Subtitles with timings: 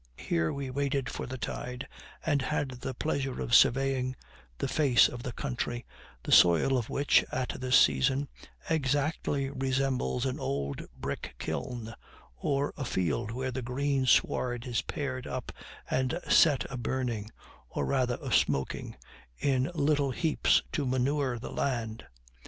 [0.17, 1.87] Here we waited for the tide,
[2.25, 4.15] and had the pleasure of surveying
[4.57, 5.85] the face of the country,
[6.23, 8.27] the soil of which, at this season,
[8.67, 11.93] exactly resembles an old brick kiln,
[12.35, 15.51] or a field where the green sward is pared up
[15.87, 17.29] and set a burning,
[17.69, 18.95] or rather a smoking,
[19.37, 22.07] in little heaps to manure the land.